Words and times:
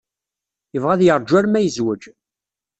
Yebɣa 0.73 0.91
ad 0.95 1.01
yeṛju 1.03 1.35
arma 1.39 1.59
yezwej. 1.61 2.03